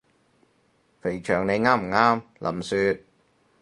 [0.99, 2.21] 肥腸你啱唔啱？
[2.39, 3.03] 林雪？